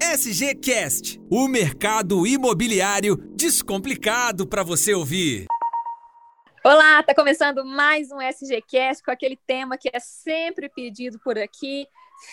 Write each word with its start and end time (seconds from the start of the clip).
SGCast, 0.00 1.20
o 1.30 1.48
mercado 1.48 2.26
imobiliário 2.26 3.16
descomplicado 3.34 4.46
para 4.46 4.62
você 4.62 4.92
ouvir. 4.94 5.46
Olá, 6.64 7.02
tá 7.02 7.14
começando 7.14 7.64
mais 7.64 8.10
um 8.10 8.20
SGCast 8.20 9.02
com 9.02 9.10
aquele 9.10 9.36
tema 9.46 9.78
que 9.78 9.88
é 9.92 9.98
sempre 9.98 10.68
pedido 10.68 11.18
por 11.20 11.38
aqui, 11.38 11.86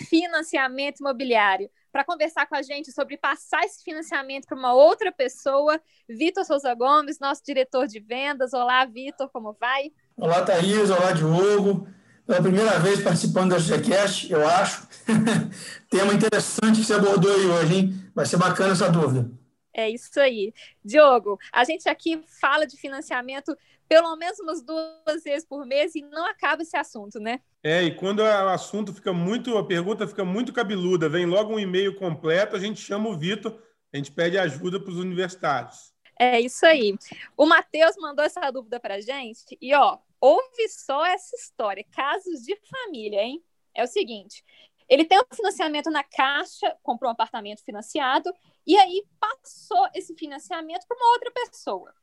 financiamento 0.09 0.99
imobiliário. 0.99 1.69
Para 1.91 2.03
conversar 2.03 2.45
com 2.47 2.55
a 2.55 2.61
gente 2.61 2.91
sobre 2.91 3.17
passar 3.17 3.63
esse 3.63 3.83
financiamento 3.83 4.45
para 4.45 4.57
uma 4.57 4.73
outra 4.73 5.11
pessoa, 5.11 5.79
Vitor 6.09 6.43
Souza 6.43 6.73
Gomes, 6.73 7.19
nosso 7.19 7.41
diretor 7.45 7.87
de 7.87 7.99
vendas. 7.99 8.53
Olá, 8.53 8.85
Vitor, 8.85 9.29
como 9.29 9.55
vai? 9.59 9.91
Olá, 10.17 10.43
Thaís. 10.43 10.89
Olá, 10.89 11.13
Diogo. 11.13 11.87
Pela 12.27 12.41
primeira 12.41 12.77
vez 12.77 13.01
participando 13.01 13.51
da 13.51 13.57
SGCast, 13.57 14.29
eu 14.29 14.45
acho. 14.45 14.85
Tema 15.89 16.13
interessante 16.13 16.81
que 16.81 16.85
você 16.85 16.93
abordou 16.93 17.33
aí 17.33 17.45
hoje, 17.45 17.75
hein? 17.75 18.11
Vai 18.13 18.25
ser 18.25 18.35
bacana 18.35 18.73
essa 18.73 18.91
dúvida. 18.91 19.31
É 19.73 19.89
isso 19.89 20.19
aí. 20.19 20.53
Diogo, 20.83 21.39
a 21.53 21.63
gente 21.63 21.87
aqui 21.87 22.21
fala 22.41 22.67
de 22.67 22.75
financiamento 22.75 23.55
pelo 23.87 24.13
menos 24.17 24.37
umas 24.39 24.61
duas 24.61 25.23
vezes 25.23 25.47
por 25.47 25.65
mês 25.65 25.95
e 25.95 26.01
não 26.01 26.29
acaba 26.29 26.63
esse 26.63 26.75
assunto, 26.75 27.17
né? 27.17 27.39
É, 27.63 27.83
e 27.83 27.95
quando 27.95 28.19
o 28.19 28.49
assunto 28.49 28.93
fica 28.93 29.13
muito, 29.13 29.57
a 29.57 29.65
pergunta 29.65 30.05
fica 30.05 30.25
muito 30.25 30.51
cabeluda, 30.51 31.07
vem 31.07 31.25
logo 31.25 31.53
um 31.53 31.59
e-mail 31.59 31.95
completo, 31.95 32.57
a 32.57 32.59
gente 32.59 32.81
chama 32.81 33.07
o 33.07 33.17
Vitor, 33.17 33.57
a 33.93 33.95
gente 33.95 34.11
pede 34.11 34.37
ajuda 34.37 34.81
para 34.81 34.91
os 34.91 34.99
universitários. 34.99 35.93
É 36.19 36.39
isso 36.39 36.65
aí. 36.65 36.97
O 37.35 37.45
Matheus 37.45 37.95
mandou 37.97 38.25
essa 38.25 38.49
dúvida 38.51 38.79
para 38.79 38.95
a 38.95 39.01
gente 39.01 39.57
e, 39.61 39.73
ó, 39.75 39.99
ouve 40.19 40.67
só 40.69 41.05
essa 41.05 41.35
história, 41.35 41.85
casos 41.91 42.43
de 42.43 42.55
família, 42.55 43.21
hein? 43.21 43.43
É 43.73 43.83
o 43.83 43.87
seguinte, 43.87 44.43
ele 44.89 45.05
tem 45.05 45.19
um 45.19 45.35
financiamento 45.35 45.91
na 45.91 46.03
Caixa, 46.03 46.75
comprou 46.81 47.09
um 47.09 47.11
apartamento 47.11 47.63
financiado 47.63 48.33
e 48.65 48.75
aí 48.77 49.05
passou 49.19 49.87
esse 49.93 50.15
financiamento 50.15 50.87
para 50.87 50.97
uma 50.97 51.11
outra 51.11 51.31
pessoa. 51.31 51.93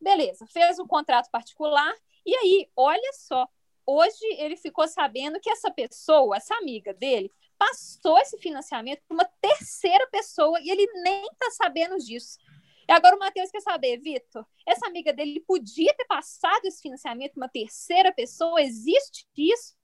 Beleza, 0.00 0.46
fez 0.46 0.78
um 0.78 0.86
contrato 0.86 1.30
particular 1.30 1.92
e 2.24 2.36
aí, 2.36 2.70
olha 2.76 3.12
só, 3.14 3.48
hoje 3.86 4.24
ele 4.38 4.56
ficou 4.56 4.86
sabendo 4.86 5.40
que 5.40 5.50
essa 5.50 5.70
pessoa, 5.70 6.36
essa 6.36 6.54
amiga 6.56 6.92
dele, 6.94 7.30
passou 7.58 8.18
esse 8.18 8.38
financiamento 8.38 9.02
para 9.08 9.14
uma 9.14 9.30
terceira 9.40 10.06
pessoa 10.08 10.58
e 10.60 10.70
ele 10.70 10.86
nem 11.02 11.26
está 11.26 11.50
sabendo 11.50 11.96
disso. 11.98 12.38
E 12.88 12.92
agora 12.92 13.16
o 13.16 13.18
Matheus 13.18 13.50
quer 13.50 13.60
saber, 13.60 13.98
Vitor, 13.98 14.44
essa 14.66 14.86
amiga 14.86 15.12
dele 15.12 15.42
podia 15.46 15.94
ter 15.94 16.04
passado 16.04 16.64
esse 16.66 16.82
financiamento 16.82 17.32
para 17.32 17.42
uma 17.42 17.48
terceira 17.48 18.12
pessoa? 18.12 18.62
Existe 18.62 19.26
isso? 19.36 19.74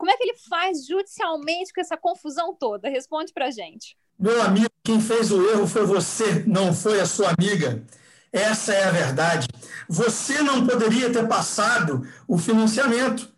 Como 0.00 0.10
é 0.10 0.16
que 0.16 0.22
ele 0.22 0.36
faz 0.48 0.86
judicialmente 0.86 1.74
com 1.74 1.80
essa 1.82 1.94
confusão 1.94 2.56
toda? 2.58 2.88
Responde 2.88 3.34
para 3.34 3.50
gente. 3.50 3.98
Meu 4.18 4.40
amigo, 4.40 4.70
quem 4.82 4.98
fez 4.98 5.30
o 5.30 5.46
erro 5.50 5.66
foi 5.66 5.84
você, 5.84 6.42
não 6.46 6.72
foi 6.72 7.02
a 7.02 7.06
sua 7.06 7.34
amiga. 7.38 7.84
Essa 8.32 8.72
é 8.72 8.84
a 8.84 8.90
verdade. 8.90 9.46
Você 9.86 10.42
não 10.42 10.66
poderia 10.66 11.12
ter 11.12 11.28
passado 11.28 12.08
o 12.26 12.38
financiamento, 12.38 13.30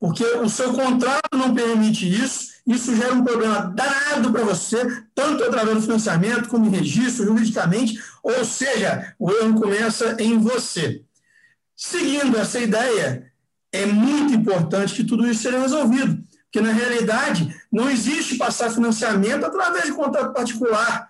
porque 0.00 0.24
o 0.24 0.48
seu 0.48 0.72
contrato 0.74 1.36
não 1.36 1.54
permite 1.54 2.12
isso. 2.12 2.47
Isso 2.68 2.94
gera 2.94 3.14
um 3.14 3.24
problema 3.24 3.72
danado 3.74 4.30
para 4.30 4.44
você, 4.44 4.76
tanto 5.14 5.42
através 5.42 5.78
do 5.78 5.82
financiamento 5.82 6.48
como 6.48 6.66
em 6.66 6.70
registro, 6.70 7.24
juridicamente. 7.24 7.98
Ou 8.22 8.44
seja, 8.44 9.14
o 9.18 9.30
erro 9.32 9.60
começa 9.60 10.16
em 10.20 10.38
você. 10.38 11.02
Seguindo 11.74 12.36
essa 12.36 12.60
ideia, 12.60 13.32
é 13.72 13.86
muito 13.86 14.34
importante 14.34 14.94
que 14.94 15.04
tudo 15.04 15.26
isso 15.26 15.42
seja 15.42 15.58
resolvido, 15.58 16.22
porque 16.44 16.60
na 16.60 16.72
realidade 16.72 17.54
não 17.72 17.88
existe 17.88 18.36
passar 18.36 18.70
financiamento 18.70 19.46
através 19.46 19.84
de 19.86 19.92
contrato 19.92 20.34
particular 20.34 21.08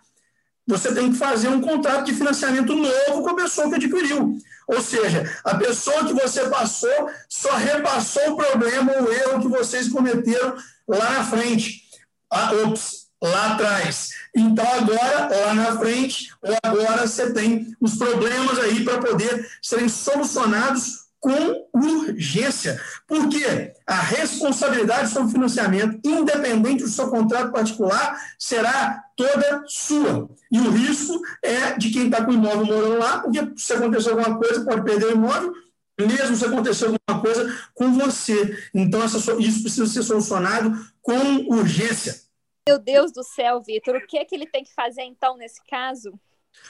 você 0.68 0.94
tem 0.94 1.10
que 1.10 1.16
fazer 1.16 1.48
um 1.48 1.62
contrato 1.62 2.04
de 2.04 2.14
financiamento 2.14 2.76
novo 2.76 3.22
com 3.22 3.30
a 3.30 3.36
pessoa 3.36 3.70
que 3.70 3.76
adquiriu. 3.76 4.36
Ou 4.66 4.80
seja, 4.82 5.24
a 5.42 5.54
pessoa 5.54 6.04
que 6.04 6.12
você 6.12 6.46
passou 6.50 7.08
só 7.26 7.56
repassou 7.56 8.32
o 8.32 8.36
problema, 8.36 8.92
o 9.00 9.10
erro 9.10 9.40
que 9.40 9.48
vocês 9.48 9.88
cometeram 9.88 10.54
lá 10.88 11.10
na 11.10 11.24
frente. 11.24 11.82
Ah, 12.30 12.52
ops, 12.64 13.08
lá 13.22 13.54
atrás. 13.54 14.10
Então, 14.34 14.66
agora, 14.66 15.28
lá 15.46 15.54
na 15.54 15.78
frente, 15.78 16.30
ou 16.42 16.56
agora 16.62 17.06
você 17.06 17.32
tem 17.32 17.74
os 17.80 17.96
problemas 17.96 18.58
aí 18.58 18.84
para 18.84 18.98
poder 18.98 19.48
serem 19.62 19.88
solucionados 19.88 21.08
com 21.20 21.68
urgência, 21.74 22.80
porque 23.06 23.72
a 23.86 24.00
responsabilidade 24.00 25.10
sobre 25.10 25.32
financiamento, 25.32 25.98
independente 26.04 26.84
do 26.84 26.88
seu 26.88 27.08
contrato 27.10 27.50
particular, 27.50 28.20
será 28.38 29.02
toda 29.16 29.64
sua. 29.66 30.30
E 30.50 30.60
o 30.60 30.70
risco 30.70 31.20
é 31.42 31.72
de 31.76 31.90
quem 31.90 32.06
está 32.06 32.24
com 32.24 32.30
o 32.30 32.34
imóvel 32.34 32.66
morando 32.66 32.98
lá, 32.98 33.18
porque 33.18 33.52
se 33.56 33.72
acontecer 33.72 34.10
alguma 34.10 34.38
coisa, 34.38 34.64
pode 34.64 34.84
perder 34.84 35.06
o 35.06 35.12
imóvel, 35.16 35.52
mesmo 36.00 36.36
se 36.36 36.44
acontecer 36.44 36.84
alguma 36.84 36.97
coisa 37.34 37.58
com 37.74 37.92
você. 37.92 38.70
Então, 38.74 39.02
essa, 39.02 39.18
isso 39.38 39.62
precisa 39.62 39.86
ser 39.86 40.02
solucionado 40.02 40.72
com 41.02 41.48
urgência. 41.48 42.20
Meu 42.68 42.78
Deus 42.78 43.12
do 43.12 43.22
céu, 43.22 43.62
Vitor, 43.62 43.96
o 43.96 44.06
que 44.06 44.18
é 44.18 44.24
que 44.24 44.34
ele 44.34 44.46
tem 44.46 44.62
que 44.62 44.74
fazer 44.74 45.02
então 45.02 45.36
nesse 45.36 45.60
caso? 45.68 46.12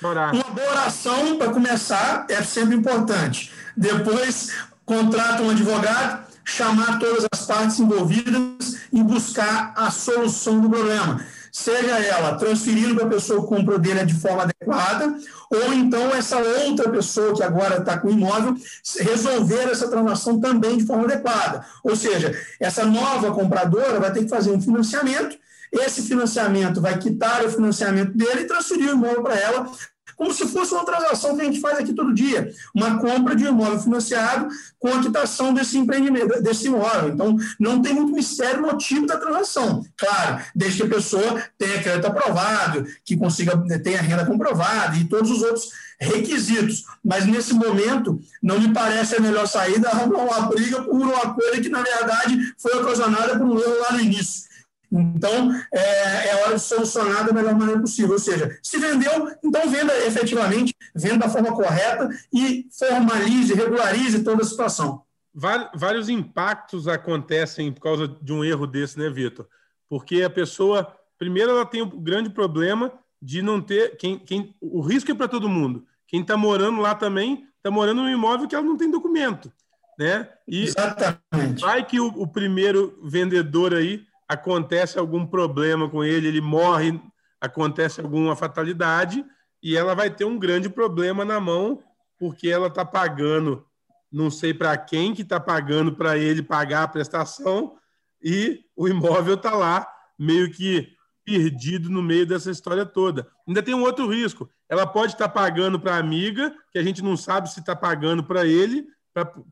Orar. 0.02 0.34
Uma 0.34 0.44
boa 0.44 0.70
oração, 0.70 1.36
para 1.38 1.52
começar, 1.52 2.26
é 2.28 2.42
sempre 2.42 2.76
importante. 2.76 3.52
Depois, 3.76 4.54
contrata 4.84 5.42
um 5.42 5.50
advogado, 5.50 6.26
chamar 6.44 6.98
todas 6.98 7.26
as 7.32 7.46
partes 7.46 7.80
envolvidas 7.80 8.78
e 8.92 9.02
buscar 9.02 9.72
a 9.76 9.90
solução 9.90 10.60
do 10.60 10.70
problema. 10.70 11.25
Seja 11.53 11.98
ela 11.98 12.36
transferindo 12.36 12.94
para 12.94 13.06
a 13.06 13.10
pessoa 13.10 13.42
que 13.42 13.48
comprou 13.48 13.78
dele 13.78 14.04
de 14.04 14.14
forma 14.14 14.42
adequada, 14.42 15.16
ou 15.50 15.72
então 15.72 16.14
essa 16.14 16.38
outra 16.38 16.91
pessoa 16.91 17.34
que 17.34 17.42
agora 17.42 17.78
está 17.78 17.98
com 17.98 18.09
o 18.09 18.12
imóvel 18.12 18.54
resolver 19.00 19.69
essa 19.70 19.88
transação 19.88 20.41
também 20.41 20.78
de 20.78 20.87
forma 20.87 21.04
adequada. 21.04 21.64
Ou 21.82 21.97
seja, 21.97 22.38
essa 22.60 22.84
nova 22.84 23.32
compradora 23.32 24.00
vai 24.00 24.12
ter 24.12 24.25
que 24.25 24.28
fazer 24.28 24.50
um 24.50 24.60
financiamento 24.60 25.37
esse 25.72 26.03
financiamento 26.03 26.81
vai 26.81 26.98
quitar 26.98 27.44
o 27.44 27.50
financiamento 27.50 28.16
dele 28.16 28.42
e 28.42 28.47
transferir 28.47 28.88
o 28.88 28.92
imóvel 28.92 29.22
para 29.22 29.38
ela, 29.38 29.70
como 30.16 30.32
se 30.32 30.46
fosse 30.46 30.72
uma 30.74 30.84
transação 30.84 31.36
que 31.36 31.42
a 31.42 31.44
gente 31.44 31.60
faz 31.60 31.78
aqui 31.78 31.92
todo 31.92 32.14
dia, 32.14 32.52
uma 32.74 32.98
compra 32.98 33.34
de 33.34 33.44
um 33.44 33.48
imóvel 33.48 33.80
financiado 33.80 34.48
com 34.78 34.88
a 34.88 35.00
quitação 35.00 35.52
desse 35.52 35.76
empreendimento, 35.78 36.42
desse 36.42 36.66
imóvel. 36.66 37.10
Então, 37.10 37.36
não 37.58 37.82
tem 37.82 37.92
muito 37.92 38.12
mistério 38.12 38.62
no 38.62 38.69
motivo 38.69 39.06
da 39.06 39.16
transação. 39.16 39.84
Claro, 39.96 40.42
desde 40.54 40.78
que 40.78 40.86
a 40.86 40.94
pessoa 40.94 41.42
tenha 41.56 41.82
crédito 41.82 42.06
aprovado, 42.06 42.86
que 43.04 43.16
consiga 43.16 43.56
tenha 43.82 44.00
renda 44.00 44.24
comprovada 44.24 44.96
e 44.96 45.04
todos 45.04 45.30
os 45.30 45.42
outros 45.42 45.69
requisitos. 46.00 46.84
Mas 47.04 47.26
nesse 47.26 47.54
momento, 47.54 48.20
não 48.42 48.60
me 48.60 48.72
parece 48.72 49.16
a 49.16 49.20
melhor 49.20 49.46
saída 49.46 49.88
arrumar 49.88 50.22
uma 50.22 50.48
briga 50.48 50.82
por 50.82 50.94
uma 50.94 51.34
coisa 51.34 51.60
que, 51.60 51.69
na 51.69 51.82
verdade, 51.82 52.54
foi 52.56 52.76
ocasionada 52.76 53.38
por 53.38 53.46
um 53.46 53.58
erro 53.58 53.80
lá 53.80 53.92
no 53.92 54.00
início. 54.00 54.47
Então, 54.91 55.53
é, 55.72 56.28
é 56.28 56.44
hora 56.44 56.54
de 56.54 56.62
solucionar 56.62 57.26
da 57.26 57.32
melhor 57.32 57.54
maneira 57.54 57.81
possível. 57.81 58.12
Ou 58.12 58.19
seja, 58.19 58.59
se 58.62 58.78
vendeu, 58.78 59.31
então 59.43 59.69
venda 59.69 59.94
efetivamente, 60.06 60.75
venda 60.94 61.26
da 61.26 61.28
forma 61.28 61.54
correta 61.54 62.09
e 62.32 62.66
formalize, 62.76 63.54
regularize 63.54 64.25
toda 64.25 64.43
a 64.43 64.47
situação. 64.47 65.03
Vários 65.34 66.09
impactos 66.09 66.88
acontecem 66.88 67.72
por 67.72 67.81
causa 67.81 68.09
de 68.09 68.32
um 68.32 68.44
erro 68.44 68.66
desse, 68.66 68.99
né, 68.99 69.09
Vitor? 69.09 69.47
Porque 69.88 70.22
a 70.22 70.31
pessoa, 70.31 70.93
primeiro, 71.16 71.53
ela 71.53 71.65
tem 71.65 71.82
um 71.82 71.88
grande 71.88 72.31
problema 72.31 72.93
de 73.20 73.43
não 73.43 73.60
ter. 73.60 73.97
Quem, 73.97 74.19
quem, 74.19 74.55
o 74.60 74.81
risco 74.81 75.10
é 75.10 75.15
para 75.15 75.28
todo 75.28 75.49
mundo. 75.49 75.87
Quem 76.06 76.22
está 76.22 76.37
morando 76.37 76.81
lá 76.81 76.94
também 76.94 77.47
está 77.56 77.70
morando 77.70 78.03
num 78.03 78.10
imóvel 78.10 78.49
que 78.49 78.55
ela 78.55 78.65
não 78.65 78.76
tem 78.76 78.91
documento. 78.91 79.53
Né? 79.99 80.28
E 80.47 80.62
Exatamente. 80.62 81.60
vai 81.60 81.84
que 81.84 82.00
o, 82.00 82.06
o 82.06 82.26
primeiro 82.26 82.99
vendedor 83.03 83.75
aí 83.75 84.06
acontece 84.28 84.98
algum 84.98 85.26
problema 85.26 85.88
com 85.88 86.04
ele, 86.04 86.28
ele 86.28 86.40
morre, 86.40 87.00
acontece 87.40 88.00
alguma 88.00 88.36
fatalidade 88.36 89.25
e 89.62 89.76
ela 89.76 89.94
vai 89.94 90.10
ter 90.10 90.25
um 90.25 90.38
grande 90.38 90.69
problema 90.69 91.25
na 91.25 91.40
mão 91.40 91.82
porque 92.19 92.48
ela 92.48 92.66
está 92.66 92.84
pagando, 92.84 93.64
não 94.10 94.30
sei 94.30 94.52
para 94.52 94.76
quem 94.76 95.14
que 95.14 95.22
está 95.22 95.40
pagando 95.40 95.94
para 95.94 96.19
ele 96.19 96.42
pagar 96.42 96.82
a 96.82 96.88
prestação 96.88 97.76
e 98.22 98.64
o 98.76 98.88
imóvel 98.88 99.34
está 99.34 99.54
lá 99.54 99.88
meio 100.19 100.50
que 100.50 100.96
perdido 101.24 101.88
no 101.88 102.02
meio 102.02 102.26
dessa 102.26 102.50
história 102.50 102.84
toda. 102.84 103.28
Ainda 103.46 103.62
tem 103.62 103.74
um 103.74 103.82
outro 103.82 104.08
risco. 104.08 104.48
Ela 104.69 104.86
pode 104.86 105.12
estar 105.12 105.28
tá 105.28 105.34
pagando 105.34 105.78
para 105.78 105.94
a 105.94 105.98
amiga, 105.98 106.54
que 106.72 106.78
a 106.78 106.82
gente 106.82 107.02
não 107.02 107.16
sabe 107.16 107.50
se 107.50 107.60
está 107.60 107.76
pagando 107.76 108.24
para 108.24 108.46
ele, 108.46 108.86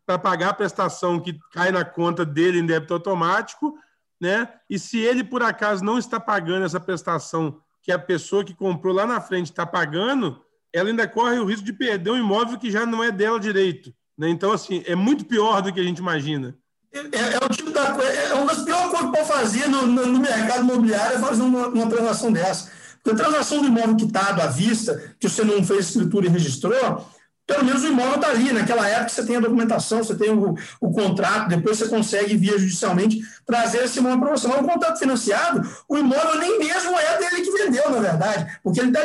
para 0.06 0.18
pagar 0.18 0.50
a 0.50 0.54
prestação 0.54 1.20
que 1.20 1.38
cai 1.52 1.70
na 1.70 1.84
conta 1.84 2.24
dele 2.24 2.58
em 2.58 2.66
débito 2.66 2.94
automático, 2.94 3.76
né? 4.20 4.48
E 4.68 4.78
se 4.78 4.98
ele 4.98 5.22
por 5.22 5.42
acaso 5.42 5.84
não 5.84 5.98
está 5.98 6.18
pagando 6.18 6.64
essa 6.64 6.80
prestação 6.80 7.60
que 7.82 7.92
a 7.92 7.98
pessoa 7.98 8.44
que 8.44 8.54
comprou 8.54 8.94
lá 8.94 9.06
na 9.06 9.20
frente 9.20 9.50
está 9.50 9.64
pagando, 9.64 10.40
ela 10.72 10.88
ainda 10.88 11.06
corre 11.06 11.38
o 11.38 11.44
risco 11.44 11.64
de 11.64 11.72
perder 11.72 12.10
um 12.10 12.18
imóvel 12.18 12.58
que 12.58 12.70
já 12.70 12.84
não 12.84 13.02
é 13.02 13.10
dela 13.12 13.38
direito. 13.38 13.94
Né? 14.18 14.28
Então, 14.28 14.52
assim, 14.52 14.82
é 14.86 14.94
muito 14.94 15.24
pior 15.24 15.60
do 15.62 15.72
que 15.72 15.80
a 15.80 15.84
gente 15.84 15.98
imagina. 15.98 16.56
É, 16.92 16.98
é 16.98 17.44
o 17.44 17.48
tipo 17.48 17.70
da 17.70 17.92
coisa, 17.92 18.10
é 18.10 18.34
uma 18.34 18.46
das 18.46 18.64
piores 18.64 18.90
coisas 18.90 19.10
pode 19.10 19.28
fazer 19.28 19.68
no, 19.68 19.86
no, 19.86 20.06
no 20.06 20.18
mercado 20.18 20.60
imobiliário 20.60 21.16
é 21.16 21.20
fazer 21.20 21.42
uma, 21.42 21.68
uma 21.68 21.88
transação 21.88 22.32
dessa. 22.32 22.70
Porque 23.02 23.20
a 23.20 23.24
transação 23.24 23.60
do 23.60 23.68
imóvel 23.68 23.96
quitado 23.96 24.40
à 24.40 24.46
vista, 24.46 25.14
que 25.20 25.28
você 25.28 25.44
não 25.44 25.62
fez 25.62 25.90
escritura 25.90 26.26
e 26.26 26.30
registrou, 26.30 27.06
pelo 27.46 27.64
menos 27.64 27.82
o 27.84 27.86
imóvel 27.86 28.16
está 28.16 28.28
ali. 28.28 28.52
Naquela 28.52 28.88
época 28.88 29.08
você 29.08 29.24
tem 29.24 29.36
a 29.36 29.40
documentação, 29.40 30.02
você 30.02 30.14
tem 30.14 30.30
o, 30.30 30.56
o, 30.80 30.90
contrato, 30.92 31.48
depois 31.48 31.78
você 31.78 31.88
consegue, 31.88 32.36
via 32.36 32.58
judicialmente, 32.58 33.20
trazer 33.46 33.84
esse 33.84 33.98
imóvel 33.98 34.20
para 34.20 34.30
você. 34.32 34.48
Mas 34.48 34.60
o 34.60 34.64
contrato 34.64 34.98
financiado, 34.98 35.68
o 35.88 35.96
imóvel 35.96 36.38
nem 36.38 36.58
mesmo 36.58 36.98
é 36.98 37.18
dele 37.18 37.42
que 37.42 37.50
vendeu, 37.52 37.90
na 37.90 38.00
verdade, 38.00 38.58
porque 38.62 38.80
ele 38.80 38.88
está 38.88 39.02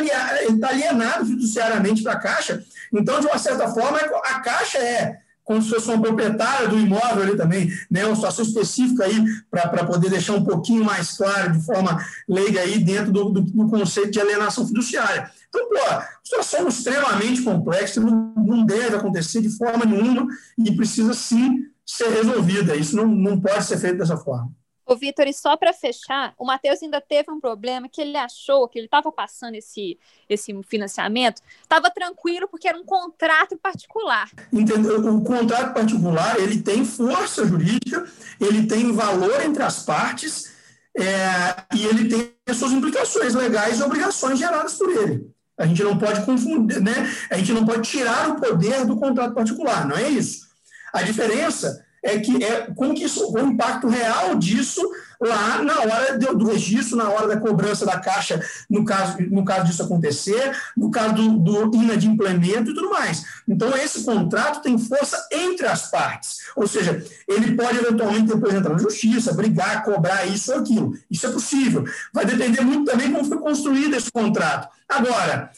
tá 0.59 0.69
alienado 0.69 1.25
fiduciariamente 1.25 2.01
para 2.01 2.13
a 2.13 2.19
Caixa. 2.19 2.63
Então, 2.91 3.19
de 3.19 3.27
uma 3.27 3.37
certa 3.37 3.67
forma, 3.69 3.97
a 3.97 4.39
Caixa 4.39 4.79
é 4.79 5.20
como 5.43 5.61
se 5.61 5.69
fosse 5.69 5.87
uma 5.89 6.01
proprietária 6.01 6.67
do 6.67 6.79
imóvel 6.79 7.23
ali 7.23 7.35
também, 7.35 7.69
né? 7.89 8.05
uma 8.05 8.15
situação 8.15 8.45
específica 8.45 9.05
aí 9.05 9.23
para 9.49 9.85
poder 9.85 10.09
deixar 10.09 10.33
um 10.33 10.43
pouquinho 10.43 10.83
mais 10.83 11.17
claro, 11.17 11.53
de 11.53 11.65
forma 11.65 11.97
leiga 12.27 12.61
aí, 12.61 12.79
dentro 12.79 13.11
do, 13.11 13.29
do, 13.29 13.41
do 13.41 13.69
conceito 13.69 14.11
de 14.11 14.19
alienação 14.19 14.67
fiduciária. 14.67 15.29
Então, 15.49 15.67
pô, 15.67 16.03
situação 16.23 16.67
extremamente 16.67 17.41
complexa, 17.41 17.99
não, 17.99 18.33
não 18.37 18.65
deve 18.65 18.95
acontecer 18.95 19.41
de 19.41 19.49
forma 19.49 19.85
nenhuma 19.85 20.27
e 20.57 20.75
precisa 20.75 21.13
sim 21.13 21.65
ser 21.85 22.09
resolvida. 22.09 22.75
Isso 22.75 22.95
não, 22.95 23.07
não 23.07 23.39
pode 23.39 23.65
ser 23.65 23.77
feito 23.77 23.97
dessa 23.97 24.17
forma. 24.17 24.51
Ô, 24.91 24.95
Vitor, 24.97 25.25
e 25.25 25.33
só 25.33 25.55
para 25.55 25.71
fechar, 25.71 26.33
o 26.37 26.45
Matheus 26.45 26.83
ainda 26.83 26.99
teve 26.99 27.31
um 27.31 27.39
problema 27.39 27.87
que 27.87 28.01
ele 28.01 28.17
achou 28.17 28.67
que 28.67 28.77
ele 28.77 28.87
estava 28.87 29.09
passando 29.09 29.55
esse, 29.55 29.97
esse 30.27 30.53
financiamento, 30.63 31.41
estava 31.61 31.89
tranquilo 31.89 32.45
porque 32.49 32.67
era 32.67 32.77
um 32.77 32.83
contrato 32.83 33.55
particular. 33.55 34.29
Entendeu? 34.51 34.99
O 35.15 35.23
contrato 35.23 35.73
particular 35.73 36.37
ele 36.41 36.61
tem 36.61 36.83
força 36.83 37.45
jurídica, 37.45 38.05
ele 38.37 38.67
tem 38.67 38.91
valor 38.91 39.41
entre 39.45 39.63
as 39.63 39.81
partes 39.85 40.51
é, 40.97 41.03
e 41.73 41.85
ele 41.85 42.09
tem 42.09 42.33
as 42.49 42.57
suas 42.57 42.73
implicações 42.73 43.33
legais 43.33 43.79
e 43.79 43.83
obrigações 43.83 44.37
geradas 44.37 44.73
por 44.73 44.89
ele. 44.89 45.25
A 45.57 45.65
gente 45.65 45.81
não 45.83 45.97
pode 45.97 46.25
confundir, 46.25 46.81
né? 46.81 47.09
A 47.29 47.37
gente 47.37 47.53
não 47.53 47.65
pode 47.65 47.89
tirar 47.89 48.29
o 48.29 48.41
poder 48.41 48.85
do 48.85 48.97
contrato 48.97 49.33
particular, 49.33 49.87
não 49.87 49.95
é 49.95 50.09
isso. 50.09 50.49
A 50.91 51.01
diferença 51.01 51.81
é 52.03 52.19
que 52.19 52.43
é 52.43 52.67
como 52.75 52.93
que 52.93 53.03
isso, 53.03 53.31
o 53.31 53.39
impacto 53.39 53.87
real 53.87 54.35
disso 54.35 54.81
lá 55.21 55.61
na 55.61 55.79
hora 55.79 56.17
do, 56.17 56.35
do, 56.35 56.47
registro, 56.47 56.97
na 56.97 57.09
hora 57.09 57.27
da 57.27 57.39
cobrança 57.39 57.85
da 57.85 57.99
caixa, 57.99 58.43
no 58.67 58.83
caso, 58.83 59.17
no 59.29 59.45
caso 59.45 59.65
disso 59.65 59.83
acontecer, 59.83 60.57
no 60.75 60.89
caso 60.89 61.13
do, 61.13 61.69
do 61.69 61.77
inadimplemento 61.77 62.71
e 62.71 62.73
tudo 62.73 62.89
mais. 62.89 63.23
Então, 63.47 63.69
esse 63.77 64.03
contrato 64.03 64.63
tem 64.63 64.79
força 64.79 65.27
entre 65.31 65.67
as 65.67 65.91
partes. 65.91 66.39
Ou 66.55 66.67
seja, 66.67 67.05
ele 67.27 67.55
pode 67.55 67.77
eventualmente 67.77 68.33
depois 68.33 68.53
entrar 68.55 68.73
na 68.73 68.79
justiça, 68.79 69.33
brigar, 69.33 69.83
cobrar 69.83 70.25
isso 70.25 70.51
ou 70.51 70.59
aquilo. 70.59 70.97
Isso 71.09 71.27
é 71.27 71.31
possível. 71.31 71.85
Vai 72.11 72.25
depender 72.25 72.61
muito 72.61 72.89
também 72.91 73.11
como 73.11 73.25
foi 73.25 73.37
construído 73.37 73.95
esse 73.95 74.11
contrato. 74.11 74.69
Agora, 74.89 75.51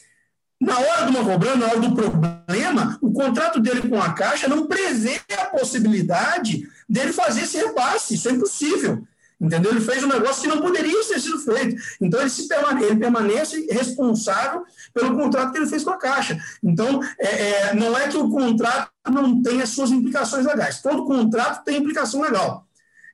na 0.63 0.79
hora 0.79 1.05
de 1.05 1.17
uma 1.17 1.25
cobrança, 1.25 1.57
na 1.57 1.65
hora 1.67 1.79
do 1.79 1.95
problema, 1.95 2.82
o 3.13 3.15
contrato 3.15 3.59
dele 3.59 3.87
com 3.87 4.01
a 4.01 4.11
Caixa 4.11 4.47
não 4.47 4.65
prevê 4.65 5.21
a 5.37 5.45
possibilidade 5.45 6.67
dele 6.89 7.13
fazer 7.13 7.41
esse 7.41 7.57
repasse. 7.57 8.15
Isso 8.15 8.27
é 8.27 8.31
impossível. 8.31 9.07
Entendeu? 9.39 9.71
Ele 9.71 9.81
fez 9.81 10.03
um 10.03 10.07
negócio 10.07 10.41
que 10.41 10.47
não 10.47 10.61
poderia 10.61 11.03
ter 11.05 11.19
sido 11.19 11.37
feito. 11.39 11.75
Então, 12.01 12.19
ele, 12.19 12.29
se 12.29 12.47
permanece, 12.47 12.85
ele 12.87 12.99
permanece 12.99 13.67
responsável 13.69 14.63
pelo 14.93 15.15
contrato 15.15 15.51
que 15.51 15.59
ele 15.59 15.67
fez 15.67 15.83
com 15.83 15.91
a 15.91 15.97
Caixa. 15.97 16.39
Então, 16.63 17.01
é, 17.19 17.27
é, 17.27 17.75
não 17.75 17.95
é 17.95 18.07
que 18.07 18.17
o 18.17 18.29
contrato 18.29 18.89
não 19.11 19.41
tenha 19.41 19.67
suas 19.67 19.91
implicações 19.91 20.45
legais. 20.45 20.81
Todo 20.81 21.05
contrato 21.05 21.63
tem 21.63 21.77
implicação 21.77 22.21
legal. 22.21 22.65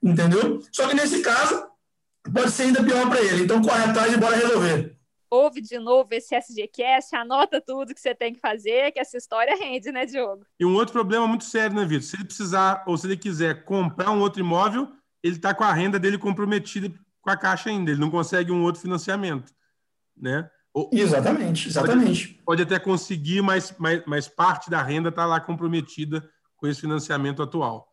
Entendeu? 0.02 0.64
Só 0.72 0.88
que, 0.88 0.96
nesse 0.96 1.20
caso, 1.20 1.66
pode 2.34 2.52
ser 2.52 2.64
ainda 2.64 2.84
pior 2.84 3.10
para 3.10 3.22
ele. 3.22 3.44
Então, 3.44 3.62
corre 3.62 3.84
atrás 3.84 4.14
e 4.14 4.18
bora 4.18 4.38
resolver 4.38 4.99
ouve 5.30 5.62
de 5.62 5.78
novo 5.78 6.10
esse 6.12 6.36
SGCast, 6.36 7.16
anota 7.16 7.62
tudo 7.62 7.94
que 7.94 8.02
você 8.02 8.16
tem 8.16 8.34
que 8.34 8.40
fazer, 8.40 8.92
que 8.92 9.00
essa 9.00 9.18
história 9.18 9.56
rende, 9.56 9.92
né, 9.92 10.06
Diogo? 10.06 10.46
E 10.60 10.66
um 10.66 10.74
outro 10.76 10.94
problema 10.94 11.28
muito 11.28 11.44
sério, 11.44 11.76
né, 11.76 11.86
Vitor? 11.86 12.04
Se 12.04 12.16
ele 12.16 12.26
precisar 12.26 12.84
ou 12.88 12.98
se 12.98 13.08
ele 13.08 13.18
quiser 13.18 13.64
comprar 13.64 14.12
um 14.12 14.20
outro 14.20 14.40
imóvel, 14.40 14.92
ele 15.24 15.36
está 15.36 15.54
com 15.54 15.64
a 15.64 15.74
renda 15.74 16.00
dele 16.00 16.18
comprometida 16.18 16.92
com 17.22 17.30
a 17.30 17.38
caixa 17.38 17.70
ainda, 17.70 17.92
ele 17.92 18.00
não 18.00 18.10
consegue 18.10 18.52
um 18.52 18.64
outro 18.64 18.82
financiamento, 18.82 19.52
né? 20.16 20.50
Ou, 20.74 20.90
exatamente, 20.94 21.68
exatamente. 21.68 22.28
Pode, 22.28 22.44
pode, 22.46 22.62
até 22.62 22.80
conseguir, 22.80 23.42
mas, 23.42 23.74
mas, 23.78 24.04
mas 24.06 24.28
parte 24.28 24.70
da 24.70 24.82
renda 24.82 25.10
está 25.10 25.26
lá 25.26 25.40
comprometida 25.40 26.28
com 26.56 26.68
esse 26.68 26.82
financiamento 26.82 27.42
atual. 27.42 27.88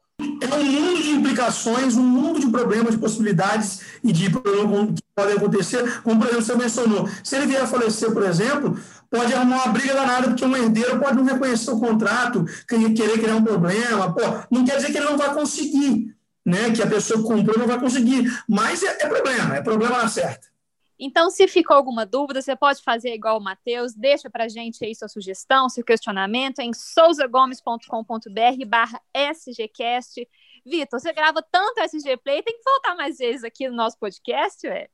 É 0.51 0.55
um 0.55 0.65
mundo 0.65 1.03
de 1.03 1.11
implicações, 1.11 1.97
um 1.97 2.03
mundo 2.03 2.41
de 2.41 2.49
problemas, 2.49 2.93
de 2.93 2.99
possibilidades 2.99 3.81
e 4.03 4.13
de 4.13 4.31
problemas 4.31 4.95
que 4.95 5.03
podem 5.15 5.37
acontecer, 5.37 6.03
como, 6.03 6.21
por 6.21 6.29
exemplo, 6.29 6.45
você 6.45 6.55
mencionou. 6.55 7.09
Se 7.23 7.37
ele 7.37 7.47
vier 7.47 7.63
a 7.63 7.67
falecer, 7.67 8.13
por 8.13 8.23
exemplo, 8.23 8.79
pode 9.11 9.33
arrumar 9.35 9.65
uma 9.65 9.73
briga 9.73 9.95
danada, 9.95 10.29
porque 10.29 10.45
um 10.45 10.57
herdeiro 10.57 10.99
pode 11.01 11.17
não 11.17 11.25
reconhecer 11.25 11.71
o 11.71 11.81
contrato, 11.81 12.45
querer 12.69 13.19
criar 13.19 13.37
um 13.37 13.45
problema. 13.45 14.13
Pô, 14.13 14.21
não 14.51 14.65
quer 14.65 14.77
dizer 14.77 14.93
que 14.93 14.99
ele 14.99 15.07
não 15.07 15.19
vai 15.19 15.33
conseguir, 15.35 16.15
né? 16.45 16.71
que 16.71 16.83
a 16.83 16.87
pessoa 16.87 17.21
que 17.21 17.27
comprou 17.27 17.59
não 17.59 17.67
vai 17.67 17.81
conseguir. 17.81 18.33
Mas 18.49 18.83
é, 18.83 18.99
é 19.01 19.07
problema, 19.07 19.57
é 19.57 19.63
problema 19.63 20.03
na 20.03 20.09
certa. 20.09 20.56
Então, 20.99 21.29
se 21.31 21.47
ficou 21.47 21.77
alguma 21.77 22.07
dúvida, 22.07 22.41
você 22.41 22.57
pode 22.57 22.83
fazer 22.83 23.13
igual 23.15 23.39
o 23.39 23.43
Matheus, 23.43 23.95
deixa 23.95 24.31
para 24.31 24.49
gente 24.49 24.85
aí 24.85 24.95
sua 24.95 25.09
sugestão, 25.09 25.69
seu 25.69 25.85
questionamento 25.85 26.61
em 26.61 26.73
souzagomes.com.br 26.73 28.67
barra 28.67 29.01
sgcast. 29.15 30.27
Vitor, 30.65 30.99
você 30.99 31.13
grava 31.13 31.43
tanto 31.43 31.81
SG 31.81 32.17
Play, 32.17 32.43
tem 32.43 32.57
que 32.57 32.65
voltar 32.65 32.97
mais 32.97 33.19
vezes 33.19 33.45
aqui 33.45 33.69
no 33.69 33.77
nosso 33.77 33.99
podcast, 33.99 34.67
ué? 34.67 34.89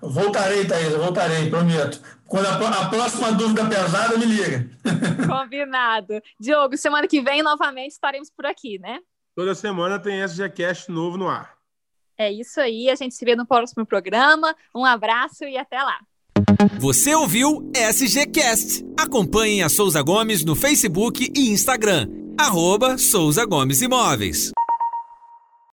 Voltarei, 0.00 0.66
Thaís, 0.66 0.94
voltarei, 0.94 1.50
prometo. 1.50 2.00
Quando 2.26 2.46
a, 2.46 2.84
a, 2.84 2.88
próxima 2.88 3.32
dúvida 3.32 3.68
pesada, 3.68 4.16
me 4.16 4.24
liga. 4.24 4.70
Combinado. 5.28 6.22
Diogo, 6.40 6.76
semana 6.76 7.06
que 7.06 7.20
vem, 7.20 7.42
novamente, 7.42 7.92
estaremos 7.92 8.30
por 8.30 8.46
aqui, 8.46 8.78
né? 8.78 9.00
Toda 9.36 9.54
semana 9.54 9.98
tem 9.98 10.22
SGCast 10.22 10.90
novo 10.90 11.16
no 11.16 11.28
ar. 11.28 11.57
É 12.18 12.32
isso 12.32 12.60
aí, 12.60 12.90
a 12.90 12.96
gente 12.96 13.14
se 13.14 13.24
vê 13.24 13.36
no 13.36 13.46
próximo 13.46 13.86
programa. 13.86 14.54
Um 14.74 14.84
abraço 14.84 15.44
e 15.44 15.56
até 15.56 15.80
lá. 15.80 16.00
Você 16.80 17.14
ouviu 17.14 17.70
SGCast. 17.74 18.84
Acompanhe 18.96 19.62
a 19.62 19.68
Souza 19.68 20.02
Gomes 20.02 20.44
no 20.44 20.56
Facebook 20.56 21.30
e 21.34 21.50
Instagram. 21.50 22.08
Arroba 22.36 22.98
Souza 22.98 23.44
Gomes 23.44 23.82
Imóveis. 23.82 24.50